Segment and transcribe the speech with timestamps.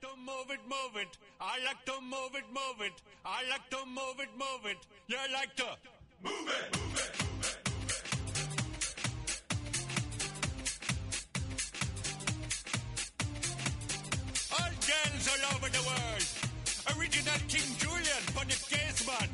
[0.00, 1.18] to move it, move it.
[1.40, 2.92] I like to move it, move it.
[3.24, 4.78] I like to move it, move it.
[5.08, 5.64] You like to
[6.22, 8.16] move it, move it, move it.
[14.58, 16.26] All girls all over the world.
[16.98, 19.32] Original King Julian on the casement.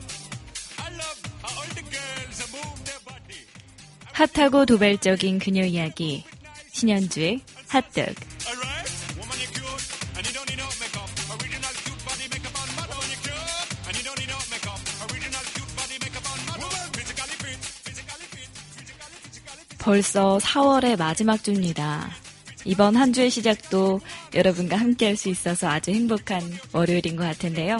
[0.79, 3.43] I love how all the girls move their body.
[4.13, 6.25] 핫하고 도발적인 그녀 이야기
[6.73, 8.03] 신현주의 핫도
[19.83, 22.09] 벌써 4월의 마지막 주입니다.
[22.65, 24.01] 이번 한 주의 시작도
[24.33, 26.41] 여러분과 함께 할 수 있어서 아주 행복한
[26.73, 27.79] 월요일인 것 같은데요.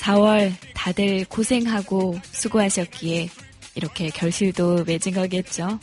[0.00, 3.28] 4월 다들 고생하고 수고하셨기에
[3.74, 5.78] 이렇게 결실도 맺은 거겠죠.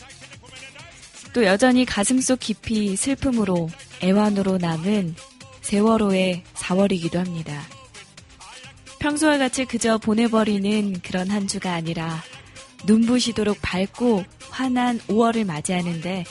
[1.34, 3.70] 또 여전히 가슴속 깊이 슬픔으로
[4.04, 5.16] 애환으로 남은
[5.62, 7.62] 세월호의 4월이기도 합니다.
[8.98, 12.24] 평소와 같이 그저 보내버리는 그런 한 주가 아니라
[12.86, 14.26] 눈부시도록 밝고
[14.62, 16.24] 환한 5월을 맞이하는데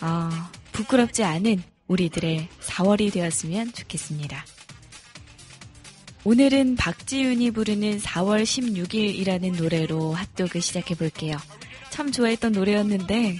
[0.00, 0.30] 어,
[0.70, 4.44] 부끄럽지 않은 우리들의 4월이 되었으면 좋겠습니다.
[6.22, 11.36] 오늘은 박지윤이 부르는 4월 16일이라는 노래로 핫도그 시작해 볼게요.
[11.90, 13.38] 참 좋아했던 노래였는데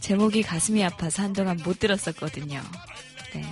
[0.00, 2.60] 제목이 가슴이 아파서 한동안 못 들었었거든요.
[3.34, 3.44] 네.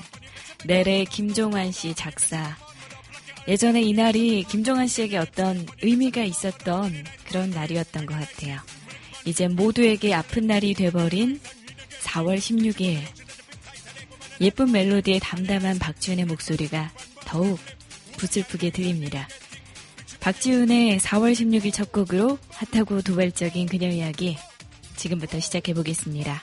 [0.65, 2.57] 넬의 김종환 씨 작사.
[3.47, 8.61] 예전에 이날이 김종환 씨에게 어떤 의미가 있었던 그런 날이었던 것 같아요.
[9.27, 11.41] 이제 모두에게 아픈 날이 돼버린
[12.03, 13.01] 4월 16일.
[14.41, 16.93] 예쁜 멜로디에 담담한 박지훈의 목소리가
[17.25, 17.59] 더욱
[18.17, 19.29] 부슬프게 들립니다.
[20.21, 24.39] 박지훈의 4월 16일 첫 곡으로 핫하고 도발적인 그녀 이야기
[24.97, 26.43] 지금부터 시작해 보겠습니다.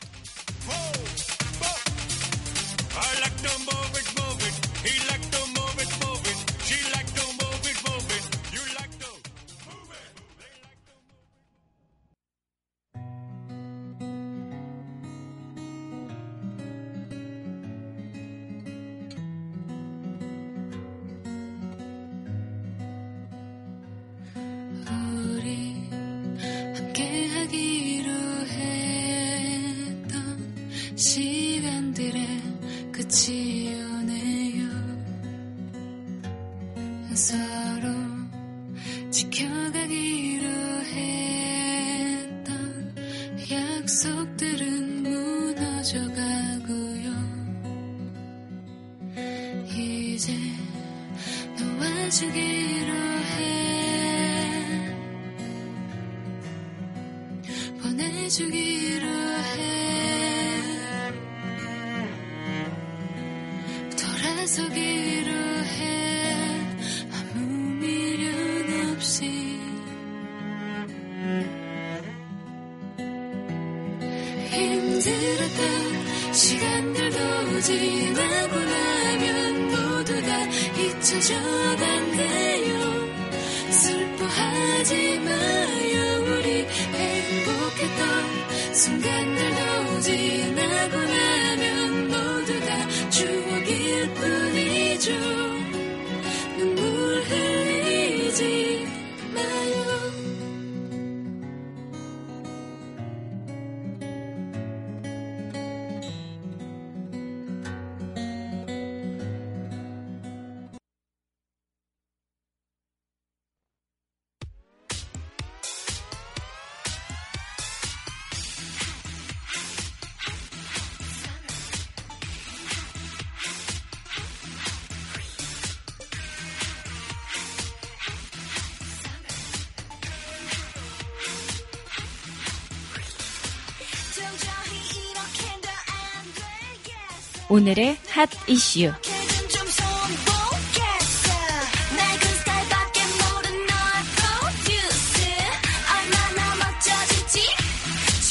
[146.79, 147.41] 질지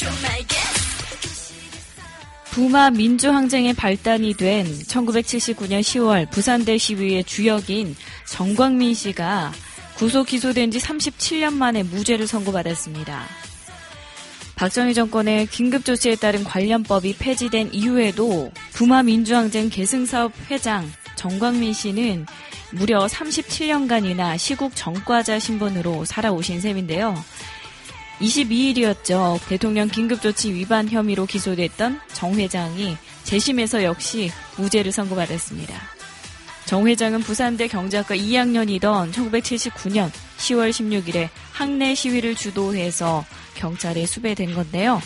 [0.01, 0.61] 좀 알겠어
[2.51, 7.95] 부마 민주항쟁의 발단이 된 1979년 10월 부산대 시위의 주역인
[8.27, 9.53] 정광민 씨가
[9.95, 13.23] 구속 기소된 지 37년 만에 무죄를 선고받았습니다.
[14.63, 22.25] 박정희 정권의 긴급 조치에 따른 관련법이 폐지된 이후에도 부마 민주항쟁 계승사업 회장 정광민 씨는
[22.71, 27.13] 무려 37년간이나 시국 전과자 신분으로 살아오신 셈인데요.
[28.21, 29.37] 22일이었죠.
[29.49, 32.95] 대통령 긴급조치 위반 혐의로 기소됐던 정 회장이
[33.25, 36.02] 재심에서 역시 무죄를 선고받았습니다.
[36.73, 43.23] 정 회장은 부산대 경제학과 2학년이던 1979년 10월 16일에 학내 시위를 주도해서
[43.53, 44.99] 경찰에 수배된 건데요.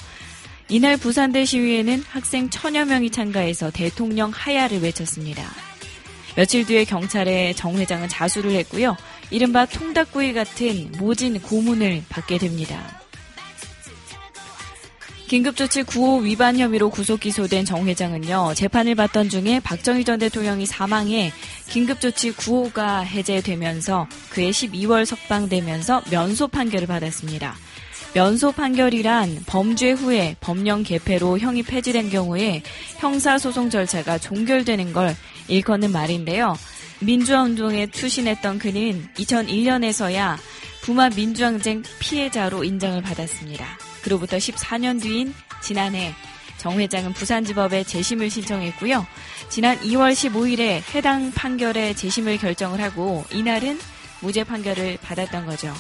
[0.70, 5.44] 이날 부산대 시위에는 학생 천여 명이 참가해서 대통령 하야를 외쳤습니다.
[6.38, 8.96] 며칠 뒤에 경찰에 정 회장은 자수를 했고요.
[9.30, 13.07] 이른바 통닭구이 같은 모진 고문을 받게 됩니다.
[15.28, 21.34] 긴급조치 9호 위반 혐의로 구속 기소된 정 회장은요, 재판을 받던 중에 박정희 전 대통령이 사망해
[21.70, 27.58] 긴급조치 9호가 해제되면서 그해 12월 석방되면서 면소 판결을 받았습니다.
[28.14, 32.64] 면소 판결이란 범죄 후에 법령 개폐로 형이 폐지된 경우에
[33.00, 35.14] 형사소송 절차가 종결되는 걸
[35.50, 36.56] 일컫는 말인데요.
[37.02, 40.38] 민주화 운동에 투신했던 그는 2001년에서야
[40.82, 43.87] 부마 민주항쟁 피해자로 인정을 받았습니다.
[44.08, 46.14] 그로부터 14년 뒤인 지난해
[46.58, 49.06] 정 회장은 부산지법에 재심을 신청했고요.
[49.50, 53.78] 지난 2월 15일에 해당 판결의 재심을 결정을 하고 이날은
[54.22, 55.74] 무죄 판결을 받았던 거죠.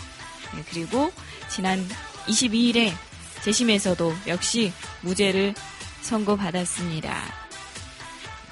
[0.54, 1.10] 네, 그리고
[1.48, 1.88] 지난
[2.28, 2.92] 22일에
[3.44, 5.54] 재심에서도 역시 무죄를
[6.02, 7.16] 선고받았습니다.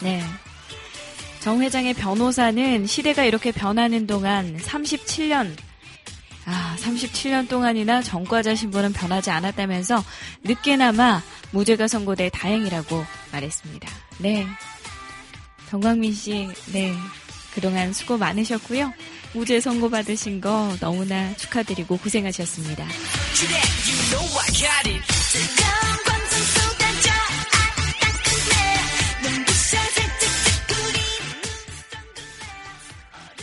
[0.02, 0.24] 네.
[1.42, 5.54] 정 회장의 변호사는 시대가 이렇게 변하는 동안 37년
[6.46, 10.04] 아, 37년 동안이나 전과자 신분은 변하지 않았다면서
[10.44, 11.22] 늦게나마
[11.52, 13.90] 무죄가 선고돼 다행이라고 말했습니다.
[14.20, 14.48] 네.
[15.70, 16.94] 정광민 씨, 네.
[17.54, 18.94] 그동안 수고 많으셨고요.
[19.34, 22.86] 무죄 선고 받으신 거 너무나 축하드리고 고생하셨습니다.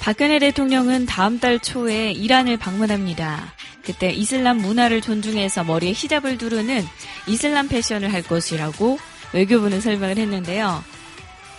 [0.03, 3.55] 박근혜 대통령은 다음 달 초에 이란을 방문합니다.
[3.85, 6.85] 그때 이슬람 문화를 존중해서 머리에 히잡을 두르는
[7.29, 8.99] 이슬람 패션을 할 것이라고
[9.33, 10.83] 외교부는 설명을 했는데요.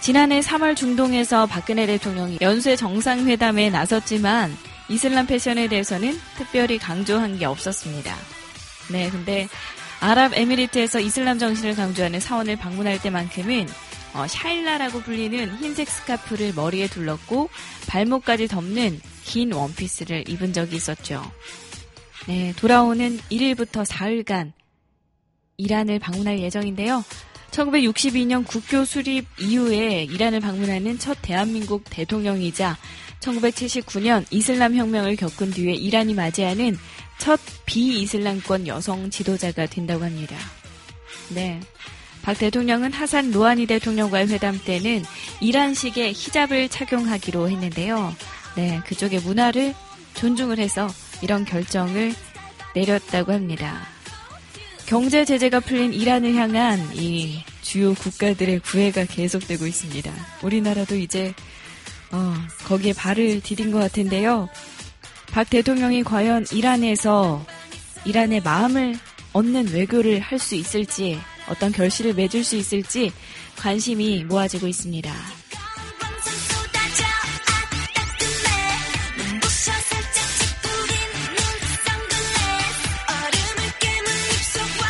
[0.01, 4.53] 지난해 3월 중동에서 박근혜 대통령이 연쇄 정상회담에 나섰지만
[4.89, 8.13] 이슬람 패션에 대해서는 특별히 강조한 게 없었습니다.
[8.91, 9.47] 네, 근데
[10.01, 13.69] 아랍에미리트에서 이슬람 정신을 강조하는 사원을 방문할 때만큼은
[14.13, 17.49] 어, 샤일라라고 불리는 흰색 스카프를 머리에 둘렀고
[17.87, 21.23] 발목까지 덮는 긴 원피스를 입은 적이 있었죠.
[22.27, 24.53] 네, 돌아오는 1일부터 사흘간
[25.57, 27.03] 이란을 방문할 예정인데요.
[27.51, 32.77] 1962년 국교 수립 이후에 이란을 방문하는 첫 대한민국 대통령이자
[33.19, 36.77] 1979년 이슬람 혁명을 겪은 뒤에 이란이 맞이하는
[37.19, 40.35] 첫 비이슬람권 여성 지도자가 된다고 합니다.
[41.29, 41.59] 네.
[42.23, 45.03] 박 대통령은 하산 로하니 대통령과의 회담 때는
[45.41, 48.15] 이란식의 히잡을 착용하기로 했는데요.
[48.55, 49.75] 네, 그쪽의 문화를
[50.13, 50.87] 존중을 해서
[51.21, 52.13] 이런 결정을
[52.73, 53.81] 내렸다고 합니다.
[54.85, 60.11] 경제 제재가 풀린 이란을 향한 이 주요 국가들의 구애가 계속되고 있습니다.
[60.43, 61.33] 우리나라도 이제
[62.11, 62.33] 어,
[62.65, 64.47] 거기에 발을 디딘 것 같은데요.
[65.31, 67.45] 박 대통령이 과연 이란에서
[68.05, 68.95] 이란의 마음을
[69.33, 73.11] 얻는 외교를 할 수 있을지 어떤 결실을 맺을 수 있을지
[73.57, 75.11] 관심이 모아지고 있습니다.
[75.11, 80.95] 관성 쏟아져 아 따끈해 눈부셔 살짝 찌푸린
[81.35, 82.27] 눈송글레
[83.09, 84.85] 얼음을 깨문 입속과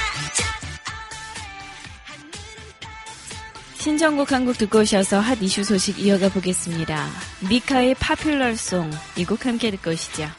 [3.80, 7.10] 신청곡 한 곡 듣고 오셔서 핫 이슈 소식 이어가 보겠습니다.
[7.50, 10.30] 미카의 파퓰러송 이 곡 함께 듣고 오시죠.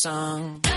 [0.00, 0.69] Song.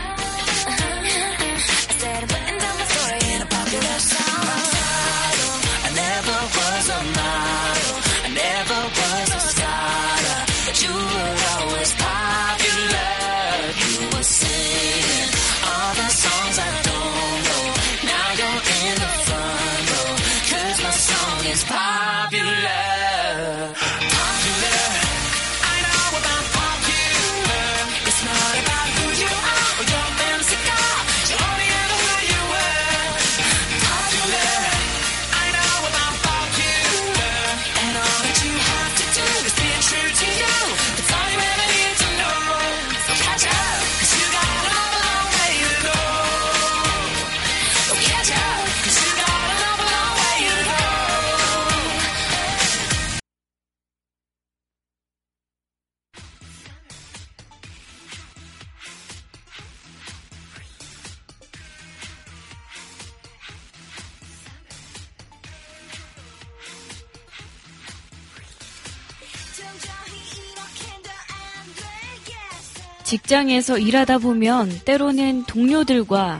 [73.33, 76.39] 직장에서 일하다 보면 때로는 동료들과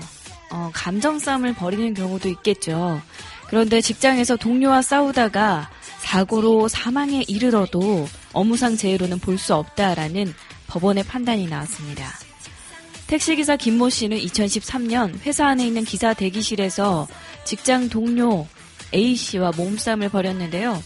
[0.52, 3.02] 어, 감정 싸움을 벌이는 경우도 있겠죠.
[3.48, 10.36] 그런데 직장에서 동료와 싸우다가 사고로 사망에 이르러도 업무상 재해로는 볼 수 없다라는
[10.68, 12.14] 법원의 판단이 나왔습니다.
[13.08, 17.08] 택시기사 김모 씨는 2013년 회사 안에 있는 기사 대기실에서
[17.44, 18.46] 직장 동료
[18.94, 20.80] A 씨와 몸싸움을 벌였는데요.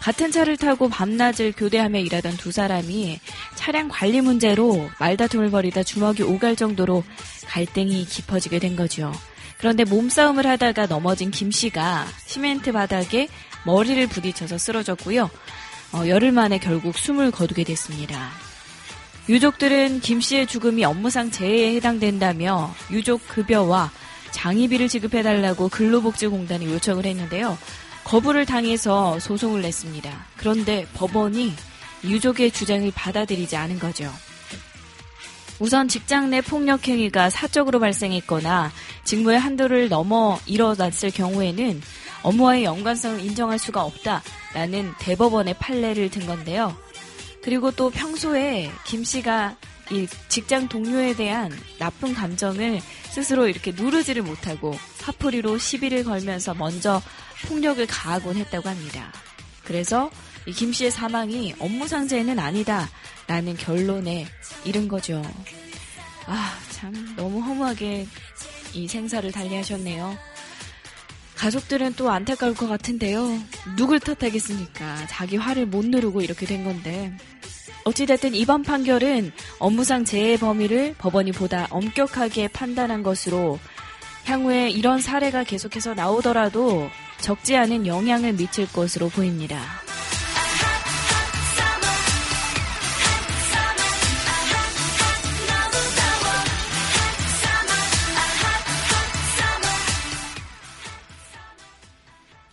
[0.00, 3.18] 같은 차를 타고 밤낮을 교대하며 일하던 두 사람이
[3.54, 7.02] 차량 관리 문제로 말다툼을 벌이다 주먹이 오갈 정도로
[7.46, 9.12] 갈등이 깊어지게 된 거죠.
[9.58, 13.28] 그런데 몸싸움을 하다가 넘어진 김 씨가 시멘트 바닥에
[13.64, 15.30] 머리를 부딪혀서 쓰러졌고요.
[15.92, 18.30] 어, 열흘 만에 결국 숨을 거두게 됐습니다.
[19.28, 23.90] 유족들은 김 씨의 죽음이 업무상 재해에 해당된다며 유족 급여와
[24.30, 27.58] 장의비를 지급해달라고 근로복지공단에 요청을 했는데요.
[28.06, 30.26] 거부를 당해서 소송을 냈습니다.
[30.36, 31.52] 그런데 법원이
[32.04, 34.12] 유족의 주장을 받아들이지 않은 거죠.
[35.58, 38.70] 우선 직장 내 폭력 행위가 사적으로 발생했거나
[39.02, 41.82] 직무의 한도를 넘어 일어났을 경우에는
[42.22, 46.76] 업무와의 연관성을 인정할 수가 없다라는 대법원의 판례를 든 건데요.
[47.42, 49.56] 그리고 또 평소에 김 씨가
[49.90, 57.00] 이 직장 동료에 대한 나쁜 감정을 스스로 이렇게 누르지를 못하고 화풀이로 시비를 걸면서 먼저
[57.46, 59.12] 폭력을 가하곤 했다고 합니다.
[59.64, 60.10] 그래서
[60.46, 64.26] 이김 씨의 사망이 업무상재는 아니다라는 결론에
[64.64, 65.22] 이른 거죠.
[66.26, 68.06] 아, 참 너무 허무하게
[68.74, 70.18] 이 생사를 달리하셨네요.
[71.36, 73.38] 가족들은 또 안타까울 것 같은데요.
[73.76, 75.06] 누굴 탓하겠습니까?
[75.06, 77.16] 자기 화를 못 누르고 이렇게 된 건데.
[77.84, 83.60] 어찌됐든 이번 판결은 업무상 재해 범위를 법원이 보다 엄격하게 판단한 것으로
[84.26, 86.90] 향후에 이런 사례가 계속해서 나오더라도
[87.20, 89.60] 적지 않은 영향을 미칠 것으로 보입니다.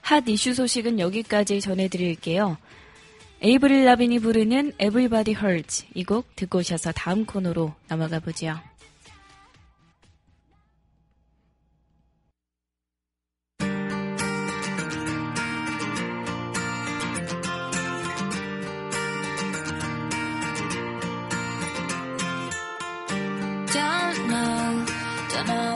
[0.01, 2.57] 핫 이슈 소식은 여기까지 전해드릴게요.
[3.41, 8.59] 에이브릴 라빈이 부르는 Everybody Hurts 이 곡 듣고 오셔서 다음 코너로 넘어가 보죠.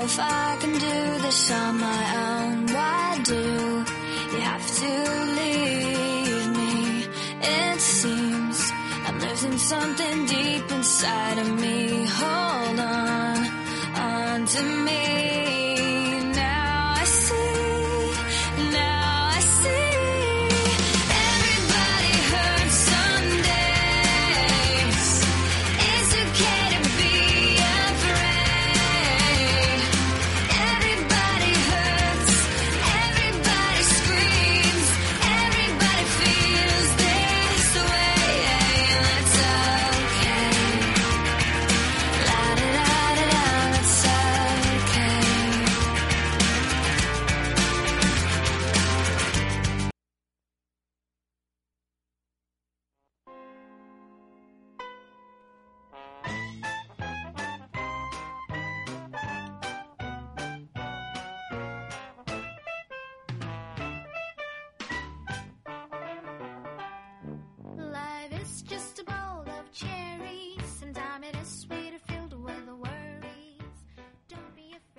[0.08, 2.66] If I can do this on my own.
[2.76, 3.44] Why do
[4.32, 4.92] you have to
[5.40, 6.76] leave me?
[7.42, 8.58] It seems
[9.06, 12.06] I'm losing something deep inside of me.
[12.22, 13.38] Hold on,
[14.08, 15.57] on to me.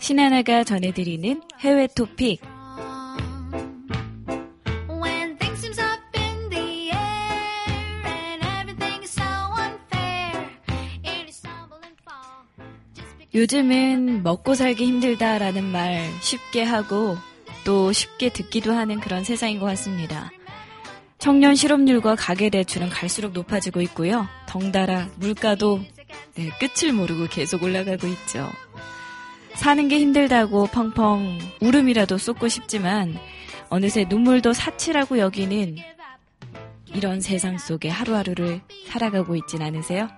[0.08, 2.40] 신하나가 전해드리는 해외 토픽
[13.34, 17.18] 요즘은 먹고 살기 힘들다라는 말 쉽게 하고
[17.66, 20.30] 또 쉽게 듣기도 하는 그런 세상인 것 같습니다.
[21.18, 24.26] 청년 실업률과 가계대출은 갈수록 높아지고 있고요.
[24.46, 25.82] 덩달아 물가도
[26.34, 28.48] 네, 끝을 모르고 계속 올라가고 있죠.
[29.54, 33.16] 사는 게 힘들다고 펑펑 울음이라도 쏟고 싶지만
[33.68, 35.76] 어느새 눈물도 사치라고 여기는
[36.94, 40.08] 이런 세상 속에 하루하루를 살아가고 있진 않으세요?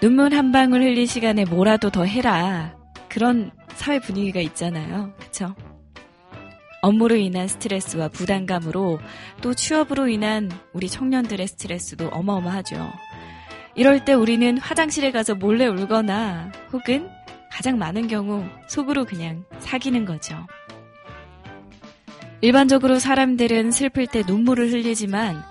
[0.00, 2.76] 눈물 한 방울 흘릴 시간에 뭐라도 더 해라.
[3.08, 5.12] 그런 사회 분위기가 있잖아요.
[5.18, 5.54] 그쵸?
[6.82, 9.00] 업무로 인한 스트레스와 부담감으로
[9.40, 12.90] 또 취업으로 인한 우리 청년들의 스트레스도 어마어마하죠.
[13.74, 17.10] 이럴 때 우리는 화장실에 가서 몰래 울거나 혹은
[17.56, 20.36] 가장 많은 경우 속으로 그냥 사귀는 거죠.
[22.42, 25.42] 일반적으로 사람들은 슬플 때 눈물을 흘리지만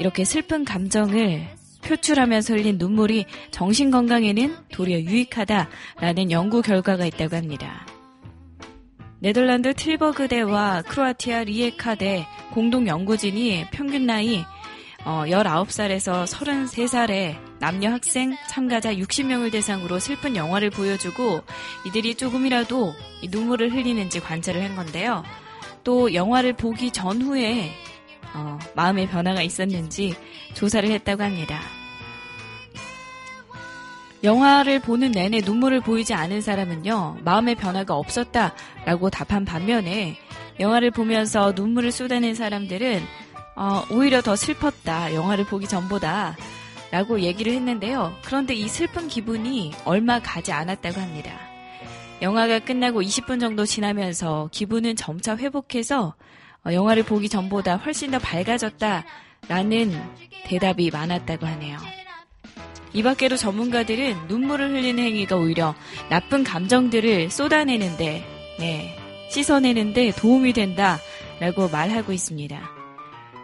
[0.00, 1.46] 이렇게 슬픈 감정을
[1.84, 7.86] 표출하면서 흘린 눈물이 정신 건강에는 도리어 유익하다라는 연구 결과가 있다고 합니다.
[9.20, 14.44] 네덜란드 틀버그대와 크로아티아 리에카대 공동 연구진이 평균 나이
[15.04, 21.42] 19살에서 33살의 남녀 학생 참가자 60명을 대상으로 슬픈 영화를 보여주고
[21.86, 22.94] 이들이 조금이라도
[23.30, 25.22] 눈물을 흘리는지 관찰을 한 건데요.
[25.82, 27.70] 또 영화를 보기 전후에
[28.34, 30.14] 어, 마음의 변화가 있었는지
[30.54, 31.60] 조사를 했다고 합니다.
[34.24, 40.16] 영화를 보는 내내 눈물을 보이지 않은 사람은요, 마음의 변화가 없었다라고 답한 반면에
[40.58, 43.02] 영화를 보면서 눈물을 쏟아낸 사람들은
[43.56, 45.14] 어, 오히려 더 슬펐다.
[45.14, 46.36] 영화를 보기 전보다.
[46.90, 48.16] 라고 얘기를 했는데요.
[48.24, 51.32] 그런데 이 슬픈 기분이 얼마 가지 않았다고 합니다.
[52.22, 56.14] 영화가 끝나고 20분 정도 지나면서 기분은 점차 회복해서
[56.64, 59.04] 어, 영화를 보기 전보다 훨씬 더 밝아졌다
[59.48, 59.92] 라는
[60.44, 61.78] 대답이 많았다고 하네요.
[62.92, 65.74] 이 밖에도 전문가들은 눈물을 흘리는 행위가 오히려
[66.08, 68.24] 나쁜 감정들을 쏟아내는데,
[68.60, 68.96] 네,
[69.30, 70.98] 씻어내는데 도움이 된다
[71.40, 72.73] 라고 말하고 있습니다.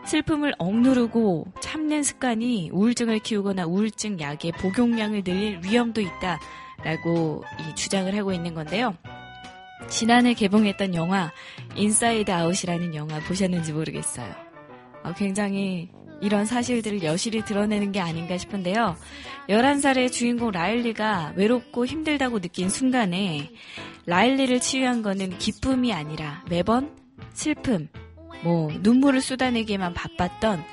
[0.06, 8.54] 슬픔을 억누르고 참는 습관이 우울증을 키우거나 우울증 약의 복용량을 늘릴 위험도 있다라고 주장을 하고 있는
[8.54, 8.96] 건데요.
[9.88, 11.32] 지난해 개봉했던 영화
[11.74, 14.32] Inside Out이라는 영화 보셨는지 모르겠어요.
[15.02, 15.90] 어, 굉장히
[16.20, 18.96] 이런 사실들을 여실히 드러내는 게 아닌가 싶은데요.
[19.48, 23.50] 11살의 주인공 라일리가 외롭고 힘들다고 느낀 순간에
[24.06, 26.94] 라일리를 치유한 거는 기쁨이 아니라 매번
[27.32, 27.88] 슬픔,
[28.42, 30.64] 뭐 눈물을 쏟아내기에만 바빴던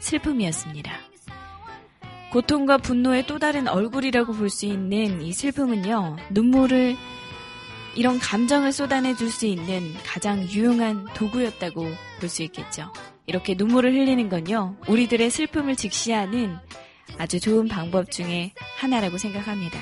[0.00, 0.92] 슬픔이었습니다.
[2.32, 6.96] 고통과 분노의 또 다른 얼굴이라고 볼 수 있는 이 슬픔은요, 눈물을
[7.94, 11.86] 이런 감정을 쏟아내 줄 수 있는 가장 유용한 도구였다고
[12.20, 12.90] 볼 수 있겠죠.
[13.26, 16.56] 이렇게 눈물을 흘리는 건요, 우리들의 슬픔을 직시하는
[17.18, 19.78] 아주 좋은 방법 중에 하나라고 생각합니다.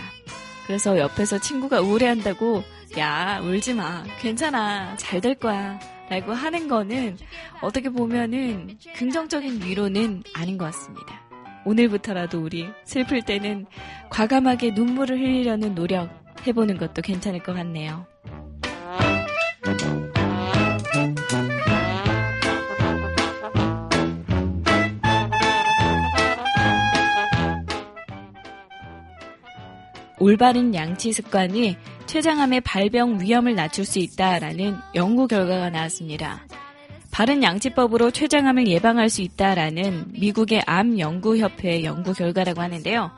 [0.66, 2.64] 그래서 옆에서 친구가 우울해한다고,
[2.98, 4.02] 야, 울지 마.
[4.20, 4.96] 괜찮아.
[4.96, 5.78] 잘 될 거야.
[6.10, 7.16] 라고 하는 거는
[7.62, 11.22] 어떻게 보면은 긍정적인 위로는 아닌 것 같습니다.
[11.64, 13.66] 오늘부터라도 우리 슬플 때는
[14.10, 16.10] 과감하게 눈물을 흘리려는 노력
[16.44, 18.06] 해보는 것도 괜찮을 것 같네요.
[30.18, 31.76] 올바른 양치 습관이
[32.10, 36.44] 췌장암의 발병 위험을 낮출 수 있다라는 연구 결과가 나왔습니다.
[37.12, 43.12] 바른 양치법으로 췌장암을 예방할 수 있다라는 미국의 암연구협회의 연구 결과라고 하는데요.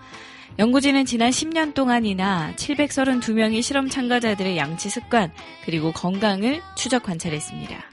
[0.59, 5.33] 연구진은 지난 10년 동안이나 732명의 실험 참가자들의 양치 습관
[5.65, 7.92] 그리고 건강을 추적 관찰했습니다.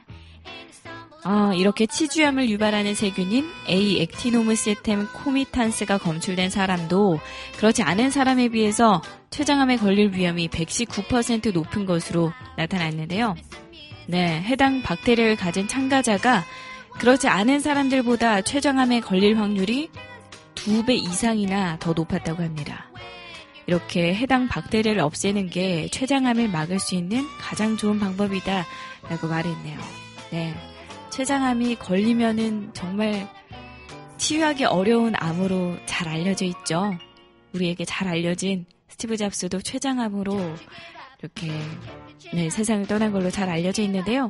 [1.24, 7.20] 아, 이렇게 치주염을 유발하는 세균인 A 액티노무시템 코미탄스가 검출된 사람도
[7.58, 13.36] 그렇지 않은 사람에 비해서 췌장암에 걸릴 위험이 119% 높은 것으로 나타났는데요.
[14.08, 16.44] 네, 해당 박테리아를 가진 참가자가
[16.94, 19.90] 그렇지 않은 사람들보다 췌장암에 걸릴 확률이
[20.56, 22.90] 2배 이상이나 더 높았다고 합니다.
[23.68, 28.66] 이렇게 해당 박테리아를 없애는 게 췌장암을 막을 수 있는 가장 좋은 방법이다
[29.10, 29.80] 라고 말했네요.
[30.32, 30.69] 네.
[31.20, 33.28] 췌장암이 걸리면은 정말
[34.16, 36.98] 치유하기 어려운 암으로 잘 알려져 있죠.
[37.54, 40.40] 우리에게 잘 알려진 스티브 잡스도 췌장암으로
[41.20, 41.52] 이렇게
[42.34, 44.30] 네, 세상을 떠난 걸로 잘 알려져 있는데요.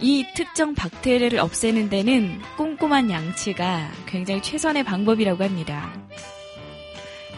[0.00, 5.92] 이 특정 박테리아를 없애는 데는 꼼꼼한 양치가 굉장히 최선의 방법이라고 합니다.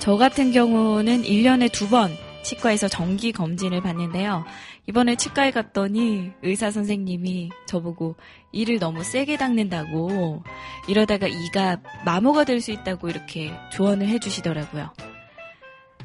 [0.01, 2.11] 저 같은 경우는 1년에 두 번
[2.47, 4.45] 치과에서 정기 검진을 받는데요.
[4.89, 8.15] 이번에 치과에 갔더니 의사 선생님이 저보고
[8.57, 10.43] 이를 너무 세게 닦는다고
[10.89, 14.91] 이러다가 이가 마모가 될 수 있다고 이렇게 조언을 해주시더라고요.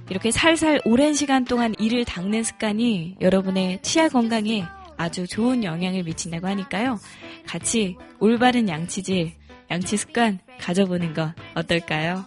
[0.09, 4.65] 이렇게 살살 오랜 시간 동안 이를 닦는 습관이 여러분의 치아 건강에
[4.97, 6.99] 아주 좋은 영향을 미친다고 하니까요.
[7.47, 9.31] 같이 올바른 양치질,
[9.71, 12.25] 양치 습관 가져보는 건 어떨까요?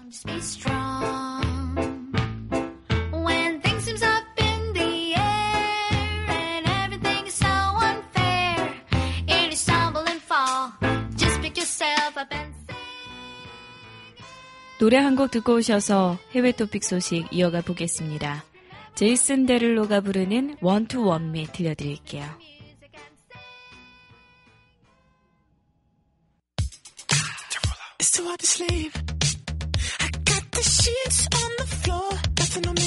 [14.84, 18.44] 노래 한 곡 듣고 오셔서 해외 토픽 소식 이어가 보겠습니다.
[18.94, 22.26] 제이슨 데를로가 부르는 원투 원미 들려드릴게요.
[32.66, 32.83] On me.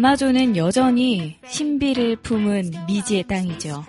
[0.00, 3.84] 아마존은 여전히 신비를 품은 미지의 땅이죠.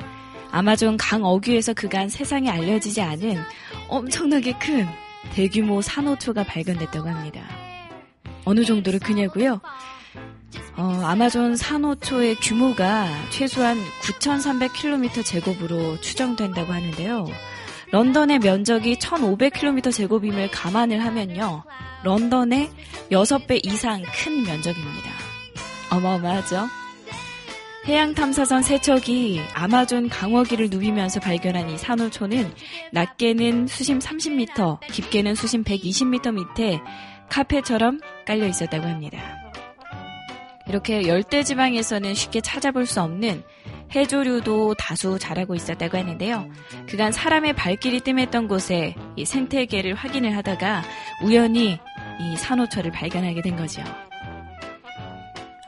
[0.52, 3.38] 아마존 강 어귀에서 그간 세상에 알려지지 않은
[3.88, 4.86] 엄청나게 큰
[5.34, 7.42] 대규모 산호초가 발견됐다고 합니다.
[8.44, 9.62] 어느 정도로 크냐고요?
[10.76, 17.28] 어, 아마존 산호초의 규모가 최소한 9,300km 제곱으로 추정된다고 하는데요.
[17.92, 21.64] 런던의 면적이 1,500km 제곱임을 감안을 하면요.
[22.04, 22.70] 런던의
[23.12, 25.11] 6배 이상 큰 면적입니다.
[25.92, 26.68] 어마어마하죠?
[27.88, 32.54] 해양 탐사선 세척이 아마존 강어기를 누비면서 발견한 이 산호초는
[32.92, 36.80] 낮게는 수심 30m, 깊게는 수심 120m 밑에
[37.30, 39.18] 카페처럼 깔려 있었다고 합니다.
[40.68, 43.44] 이렇게 열대 지방에서는 쉽게 찾아볼 수 없는
[43.94, 46.50] 해조류도 다수 자라고 있었다고 하는데요.
[46.88, 50.84] 그간 사람의 발길이 뜸했던 곳에 이 생태계를 확인을 하다가
[51.24, 51.80] 우연히
[52.20, 53.84] 이 산호초를 발견하게 된 거죠.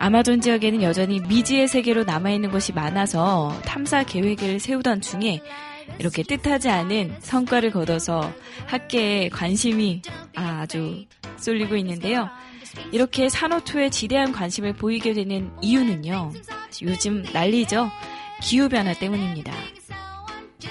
[0.03, 5.39] 아마존 지역에는 여전히 미지의 세계로 남아있는 곳이 많아서 탐사 계획을 세우던 중에
[5.97, 8.33] 이렇게 뜻하지 않은 성과를 거둬서
[8.65, 10.01] 학계에 관심이
[10.35, 11.05] 아주
[11.37, 12.27] 쏠리고 있는데요.
[12.91, 16.33] 이렇게 산호초에 지대한 관심을 보이게 되는 이유는요.
[16.81, 17.89] 요즘 난리죠.
[18.41, 19.53] 기후변화 때문입니다.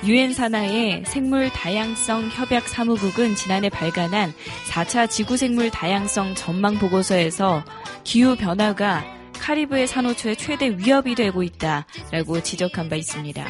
[0.04, 4.34] 유엔 산하의 생물 다양성 협약 사무국은 지난해 발간한
[4.68, 7.64] 4차 지구 생물 다양성 전망 보고서에서
[8.04, 13.44] 기후 변화가 카리브해 산호초의 최대 위협이 되고 있다라고 지적한 바 있습니다.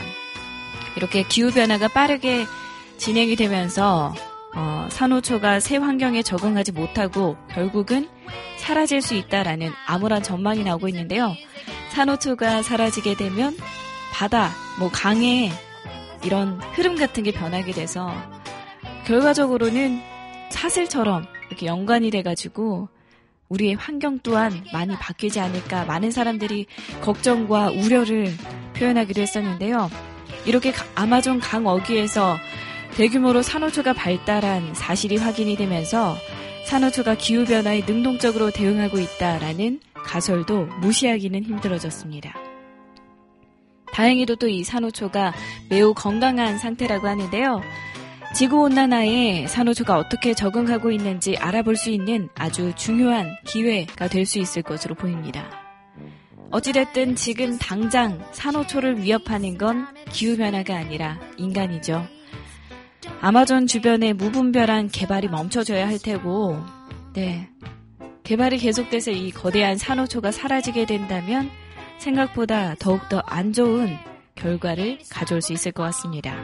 [0.96, 2.46] 이렇게 기후 변화가 빠르게
[2.96, 4.14] 진행이 되면서
[4.55, 8.09] 어, 산호초가 새 환경에 적응하지 못하고 결국은
[8.57, 11.35] 사라질 수 있다라는 암울한 전망이 나오고 있는데요.
[11.90, 13.55] 산호초가 사라지게 되면
[14.12, 15.52] 바다, 뭐 강에
[16.24, 18.14] 이런 흐름 같은 게 변하게 돼서
[19.05, 20.00] 결과적으로는
[20.50, 22.88] 사슬처럼 이렇게 연관이 돼가지고
[23.53, 26.67] 우리의 환경 또한 많이 바뀌지 않을까 많은 사람들이
[27.03, 28.33] 걱정과 우려를
[28.75, 29.91] 표현하기도 했었는데요.
[30.47, 32.37] 이렇게 아마존 강 어귀에서
[32.97, 36.17] 대규모로 산호초가 발달한 사실이 확인이 되면서
[36.67, 42.35] 산호초가 기후변화에 능동적으로 대응하고 있다라는 가설도 무시하기는 힘들어졌습니다.
[43.93, 45.35] 다행히도 또 이 산호초가
[45.69, 47.61] 매우 건강한 상태라고 하는데요.
[48.35, 54.95] 지구온난화에 산호초가 어떻게 적응하고 있는지 알아볼 수 있는 아주 중요한 기회가 될 수 있을 것으로
[54.95, 55.51] 보입니다.
[56.51, 62.07] 어찌됐든 지금 당장 산호초를 위협하는 건 기후변화가 아니라 인간이죠.
[63.21, 66.59] 아마존 주변의 무분별한 개발이 멈춰져야 할 테고,
[67.14, 67.49] 네.
[68.23, 71.51] 개발이 계속돼서 이 거대한 산호초가 사라지게 된다면
[71.99, 73.97] 생각보다 더욱더 안 좋은
[74.37, 76.37] 결과를 가져올 수 있을 것 같습니다.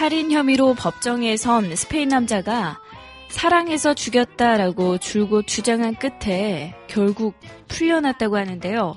[0.00, 2.80] 살인 혐의로 법정에 선 스페인 남자가
[3.28, 7.34] 사랑해서 죽였다라고 줄곧 주장한 끝에 결국
[7.68, 8.96] 풀려났다고 하는데요.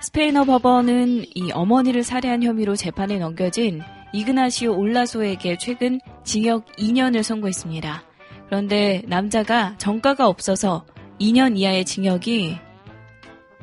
[0.00, 8.04] 스페인어 법원은 이 어머니를 살해한 혐의로 재판에 넘겨진 이그나시오 올라소에게 최근 징역 2년을 선고했습니다.
[8.46, 10.86] 그런데 남자가 전과가 없어서
[11.20, 12.56] 2년 이하의 징역이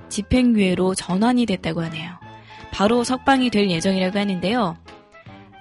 [0.10, 2.20] 집행유예로 전환이 됐다고 하네요.
[2.74, 4.76] 바로 석방이 될 예정이라고 하는데요.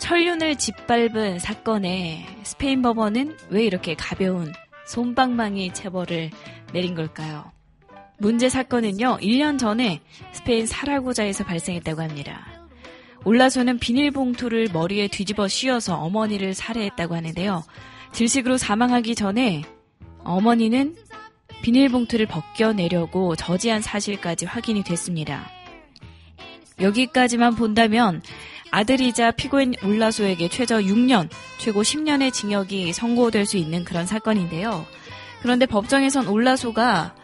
[0.01, 4.53] 천륜을 짓밟은 사건에 스페인 법원은 왜 이렇게 가벼운
[4.87, 6.31] 솜방망이 체벌을
[6.73, 7.51] 내린 걸까요?
[8.19, 10.01] 문제 사건은요, 1년 전에
[10.33, 12.47] 스페인 사라고자에서 발생했다고 합니다.
[13.25, 17.65] 올라소는 비닐봉투를 머리에 뒤집어 씌워서 어머니를 살해했다고 하는데요.
[18.13, 19.63] 질식으로 사망하기 전에
[20.25, 20.97] 어머니는
[21.63, 25.51] 비닐봉투를 벗겨내려고 저지한 사실까지 확인이 됐습니다.
[26.81, 28.23] 여기까지만 본다면
[28.77, 34.85] 아들이자 피고인 올라소에게 최저 6년, 최고 10년의 징역이 선고될 수 있는 그런 사건인데요.
[35.41, 37.15] 그런데 법정에선 올라소가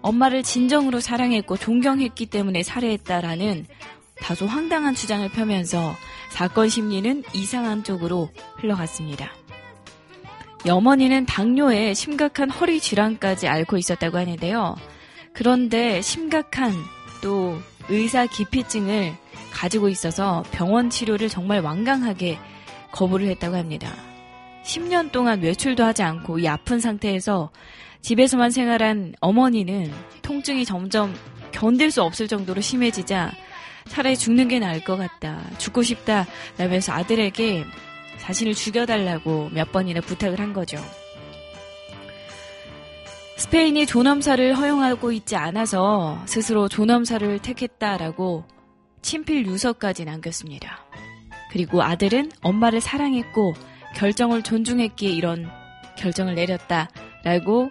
[0.00, 3.66] 엄마를 진정으로 사랑했고 존경했기 때문에 살해했다라는
[4.22, 5.94] 다소 황당한 주장을 펴면서
[6.30, 9.34] 사건 심리는 이상한 쪽으로 흘러갔습니다.
[10.64, 14.76] 이 어머니는 당뇨에 심각한 허리 질환까지 앓고 있었다고 하는데요.
[15.34, 16.72] 그런데 심각한
[17.20, 17.58] 또
[17.90, 19.20] 의사 기피증을
[19.52, 22.38] 가지고 있어서 병원 치료를 정말 완강하게
[22.90, 23.92] 거부를 했다고 합니다.
[24.64, 27.50] 10년 동안 외출도 하지 않고 이 아픈 상태에서
[28.00, 31.14] 집에서만 생활한 어머니는 통증이 점점
[31.52, 33.32] 견딜 수 없을 정도로 심해지자
[33.88, 35.40] 차라리 죽는 게 나을 것 같다.
[35.58, 36.26] 죽고 싶다.
[36.58, 37.64] 라면서 아들에게
[38.18, 40.78] 자신을 죽여달라고 몇 번이나 부탁을 한 거죠.
[43.36, 48.44] 스페인이 존엄사를 허용하고 있지 않아서 스스로 존엄사를 택했다라고
[49.02, 50.84] 친필 유서까지 남겼습니다.
[51.50, 53.54] 그리고 아들은 엄마를 사랑했고
[53.94, 55.50] 결정을 존중했기에 이런
[55.98, 57.70] 결정을 내렸다라고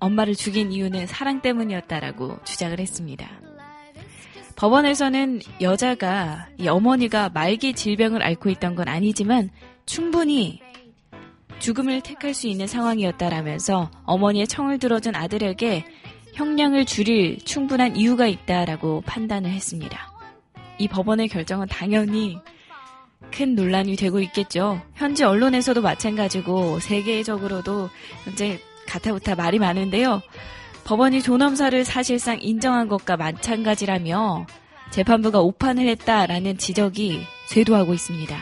[0.00, 3.28] 엄마를 죽인 이유는 사랑 때문이었다라고 주장을 했습니다.
[4.56, 9.50] 법원에서는 여자가 이 어머니가 말기 질병을 앓고 있던 건 아니지만
[9.86, 10.60] 충분히
[11.58, 15.84] 죽음을 택할 수 있는 상황이었다라면서 어머니의 청을 들어준 아들에게
[16.34, 20.12] 형량을 줄일 충분한 이유가 있다라고 판단을 했습니다.
[20.78, 22.38] 이 법원의 결정은 당연히
[23.32, 24.80] 큰 논란이 되고 있겠죠.
[24.94, 27.90] 현지 언론에서도 마찬가지고 세계적으로도
[28.24, 30.22] 현재 가타부타 말이 많은데요.
[30.84, 34.46] 법원이 존엄사를 사실상 인정한 것과 마찬가지라며
[34.90, 38.36] 재판부가 오판을 했다라는 지적이 쇄도하고 있습니다.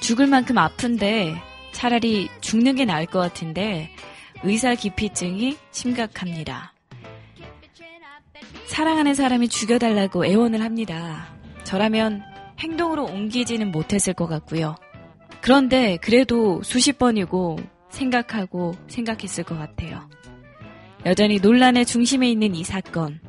[0.00, 1.40] 죽을 만큼 아픈데
[1.72, 3.90] 차라리 죽는 게 나을 것 같은데
[4.44, 6.72] 의사 기피증이 심각합니다.
[8.66, 11.28] 사랑하는 사람이 죽여달라고 애원을 합니다.
[11.64, 12.22] 저라면
[12.60, 14.76] 행동으로 옮기지는 못했을 것 같고요.
[15.40, 17.58] 그런데 그래도 수십 번이고
[17.90, 20.08] 생각하고 생각했을 것 같아요.
[21.06, 23.20] 여전히 논란의 중심에 있는 이 사건.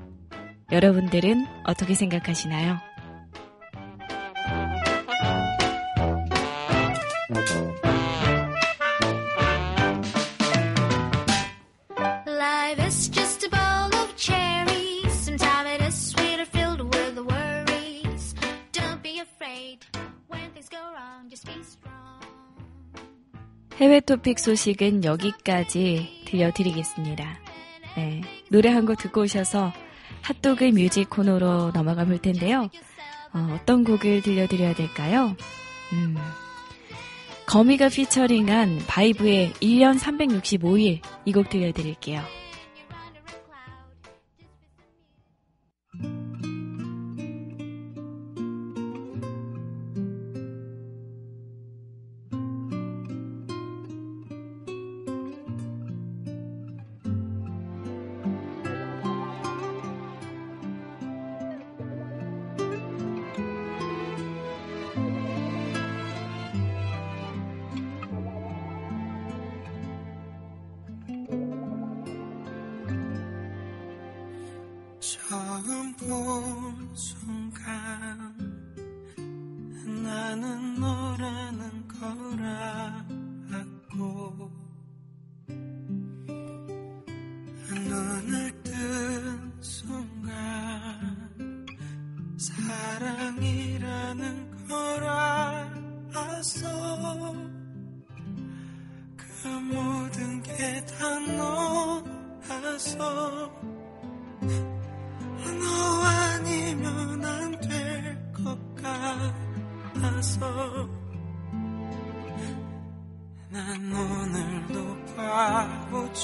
[0.72, 2.78] 여러분들은 어떻게 생각하시나요?
[23.90, 27.40] 해외 토픽 소식은 여기까지 들려드리겠습니다.
[27.98, 28.22] 네,
[28.52, 29.74] 노래 한 곡 듣고 오셔서
[30.22, 32.70] 핫도그 뮤직 코너로 넘어가 볼 텐데요.
[33.34, 35.36] 어, 떤 곡을 들려드려야 될까요?
[35.94, 36.16] 음,
[37.48, 42.22] 거미가 피처링한 바이브의 1년 365일 이 곡 들려드릴게요.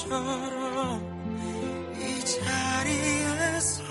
[0.08, 1.00] 바보처럼
[1.98, 3.84] 이 자리에서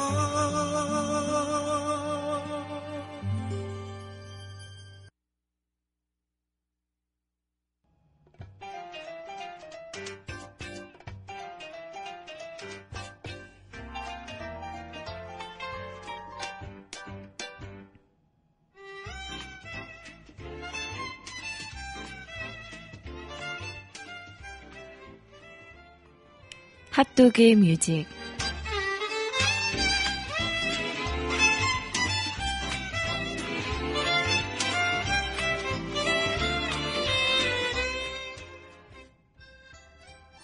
[26.95, 28.05] 핫도그 뮤직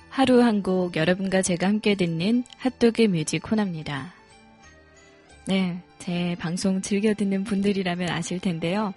[0.09, 4.13] 하루 한 곡 여러분과 제가 함께 듣는 핫도그 뮤직 코너입니다.
[5.47, 8.93] 네, 제 방송 즐겨 듣는 분들이라면 아실 텐데요.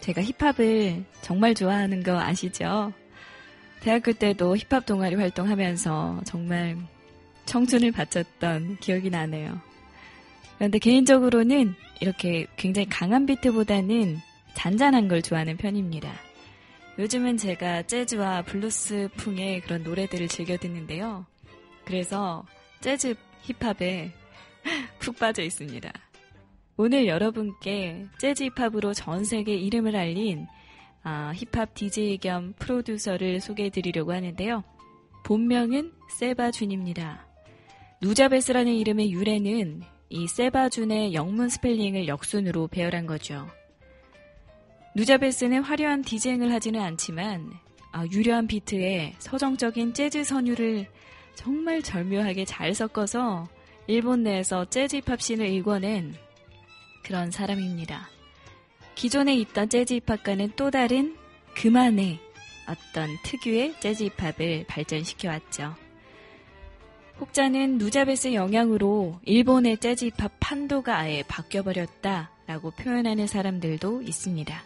[0.00, 2.92] 제가 힙합을 정말 좋아하는 거 아시죠?
[3.82, 6.76] 대학교 때도 힙합 동아리 활동하면서 정말
[7.46, 9.60] 청춘을 바쳤던 기억이 나네요.
[10.56, 14.18] 그런데 개인적으로는 이렇게 굉장히 강한 비트보다는
[14.54, 16.12] 잔잔한 걸 좋아하는 편입니다.
[16.98, 21.26] 요즘은 제가 재즈와 블루스 풍의 그런 노래들을 즐겨 듣는데요.
[21.84, 22.44] 그래서
[22.80, 24.12] 재즈 힙합에
[25.00, 25.90] 푹 빠져 있습니다.
[26.76, 30.46] 오늘 여러분께 재즈 힙합으로 전 세계 이름을 알린
[31.04, 34.62] 아, 힙합 DJ 겸 프로듀서를 소개해 드리려고 하는데요.
[35.24, 37.26] 본명은 세바준입니다.
[38.00, 43.48] 누자베스라는 이름의 유래는 이 세바준의 영문 스펠링을 역순으로 배열한 거죠.
[44.94, 47.52] 누자베스는 화려한 DJing을 하지는 않지만
[47.92, 50.86] 아, 유려한 비트에 서정적인 재즈 선율을
[51.34, 53.48] 정말 절묘하게 잘 섞어서
[53.86, 56.14] 일본 내에서 재즈 힙합 씬을 일궈낸
[57.02, 58.08] 그런 사람입니다.
[58.94, 61.16] 기존에 있던 재즈 힙합과는 또 다른
[61.54, 62.18] 그만의
[62.68, 65.74] 어떤 특유의 재즈 힙합을 발전시켜 왔죠.
[67.20, 74.62] 혹자는 누자베스의 영향으로 일본의 재즈 힙합 판도가 아예 바뀌어버렸다라고 표현하는 사람들도 있습니다.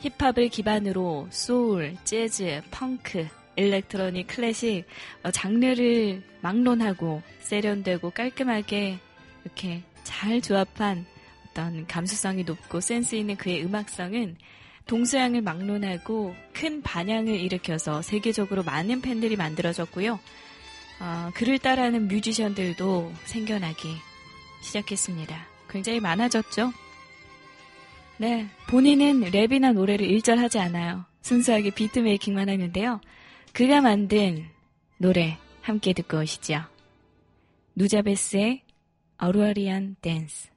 [0.00, 4.84] 힙합을 기반으로 소울, 재즈, 펑크, electronic, 클래식
[5.22, 8.98] 어, 장르를 막론하고 세련되고 깔끔하게
[9.44, 11.04] 이렇게 잘 조합한
[11.60, 14.36] 어떤 감수성이 높고 센스 있는 그의 음악성은
[14.86, 20.18] 동서양을 막론하고 큰 반향을 일으켜서 세계적으로 많은 팬들이 만들어졌고요.
[21.00, 23.94] 어, 그를 따라하는 뮤지션들도 생겨나기
[24.62, 25.46] 시작했습니다.
[25.68, 26.72] 굉장히 많아졌죠?
[28.16, 31.04] 네, 본인은 랩이나 노래를 일절하지 않아요.
[31.22, 33.00] 순수하게 비트 메이킹만 하는데요.
[33.52, 34.46] 그가 만든
[34.98, 36.64] 노래 함께 듣고 오시죠.
[37.76, 38.62] 누자베스의
[39.18, 40.49] 어루아리안 댄스.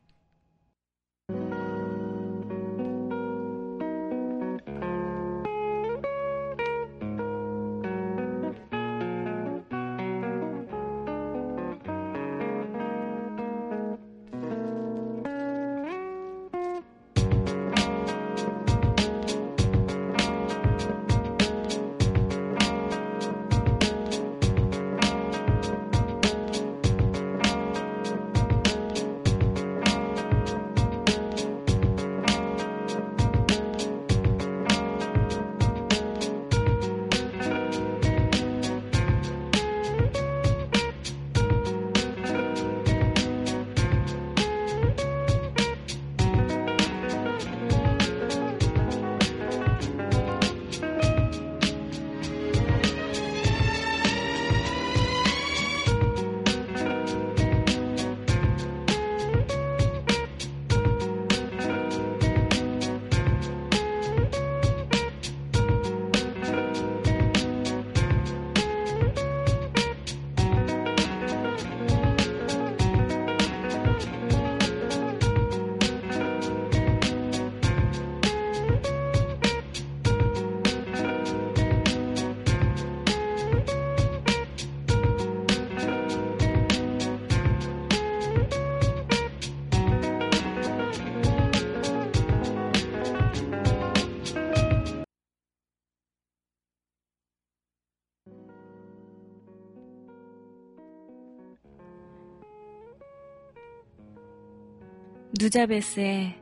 [105.43, 106.41] 누자베스의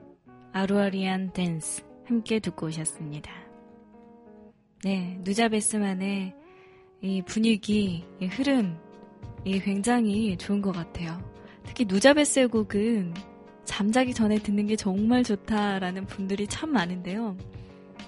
[0.53, 3.31] 아루아리안 댄스 함께 듣고 오셨습니다.
[4.83, 6.35] 네, 누자베스만의
[7.01, 8.77] 이 분위기, 이 흐름,
[9.43, 11.19] 이 굉장히 좋은 것 같아요.
[11.63, 13.15] 특히 누자베스의 곡은
[13.65, 17.35] 잠자기 전에 듣는 게 정말 좋다라는 분들이 참 많은데요.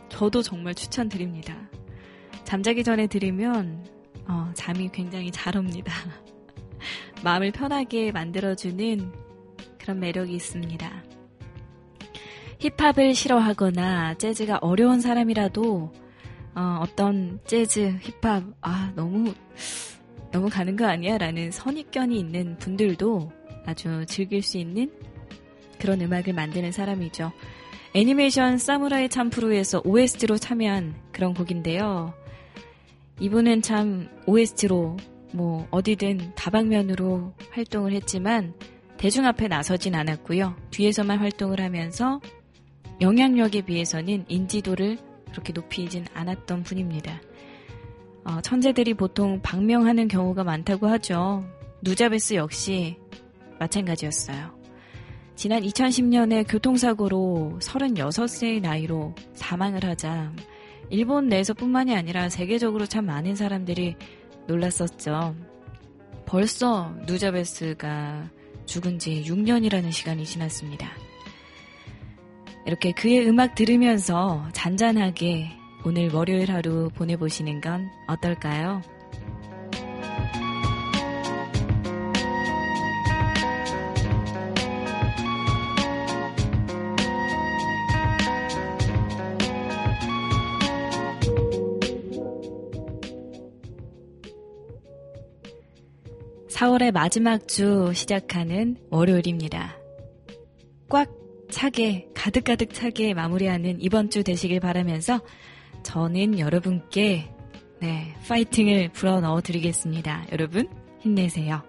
[0.10, 1.72] 저도 정말 추천드립니다.
[2.44, 3.84] 잠자기 전에 들으면
[4.28, 5.92] 어, 잠이 굉장히 잘 옵니다.
[7.24, 9.23] 마음을 편하게 만들어주는
[9.84, 11.04] 그런 매력이 있습니다.
[12.60, 15.92] 힙합을 싫어하거나 재즈가 어려운 사람이라도
[16.56, 19.34] 어, 떤 재즈, 힙합 아 너무
[20.32, 21.18] 너무 가는 거 아니야?
[21.18, 23.32] 라는 선입견이 있는 분들도
[23.66, 24.90] 아주 즐길 수 있는
[25.80, 27.34] 그런 음악을 만드는 사람이죠.
[27.94, 32.14] 애니메이션 사무라이 참프로에서 OST로 참여한 그런 곡인데요.
[33.20, 34.96] 이분은 참 OST로
[35.34, 38.54] 뭐 어디든 다방면으로 활동을 했지만
[38.98, 40.56] 대중 앞에 나서진 않았고요.
[40.72, 42.22] 뒤에서만 활동을 하면서
[43.02, 44.98] 영향력에 비해서는 인지도를
[45.32, 47.22] 그렇게 높이진 않았던 분입니다.
[48.24, 51.44] 어, 천재들이 보통 방명하는 경우가 많다고 하죠.
[51.82, 52.98] 누자베스 역시
[53.60, 54.58] 마찬가지였어요.
[55.36, 60.32] 지난 2010년에 교통사고로 36세의 나이로 사망을 하자
[60.90, 63.96] 일본 내에서뿐만이 아니라 세계적으로 참 많은 사람들이
[64.48, 65.36] 놀랐었죠.
[66.26, 68.30] 벌써 누자베스가
[68.66, 70.90] 죽은 지 6년이라는 시간이 지났습니다.
[72.66, 75.50] 이렇게 그의 음악 들으면서 잔잔하게
[75.86, 78.82] 오늘 월요일 하루 보내보시는 건 어떨까요?
[96.64, 99.76] 4월의 마지막 주 시작하는 월요일입니다.
[100.88, 101.10] 꽉
[101.52, 105.20] 차게, 가득가득 차게 마무리하는 이번 주 되시길 바라면서
[105.84, 107.30] 저는 여러분께
[107.82, 110.28] 네, 파이팅을 불어 넣어 드리겠습니다.
[110.32, 110.70] 여러분,
[111.02, 111.64] 힘내세요.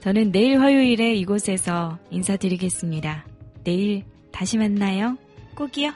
[0.00, 3.24] 저는 내일 화요일에 이곳에서 인사드리겠습니다.
[3.62, 5.16] 내일 다시 만나요.
[5.54, 5.92] 꼭이요.